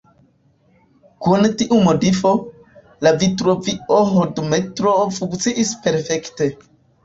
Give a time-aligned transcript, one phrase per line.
[1.25, 2.33] Kun tiu modifo,
[3.09, 6.53] la Vitruvio-hodometro funkciis perfekte.